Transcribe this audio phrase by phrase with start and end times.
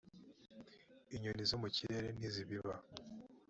[1.03, 2.75] mt inyoni zo mu kirere ntizibiba